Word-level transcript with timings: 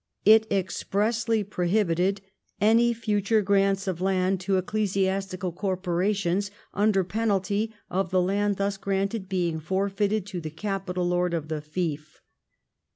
It 0.25 0.51
expressly 0.51 1.43
prohibited 1.43 2.21
all 2.59 2.93
future 2.95 3.43
grants 3.43 3.85
of 3.85 4.01
land 4.01 4.39
to 4.39 4.57
ecclesiastical 4.57 5.51
corporations, 5.51 6.49
under 6.73 7.03
penalty 7.03 7.71
of 7.87 8.09
the 8.09 8.19
land 8.19 8.55
thus 8.57 8.77
granted 8.77 9.29
becoming 9.29 9.59
forfeited 9.59 10.25
to 10.25 10.41
the 10.41 10.49
capital 10.49 11.07
lord 11.07 11.35
of 11.35 11.49
the 11.49 11.61
fief. 11.61 12.19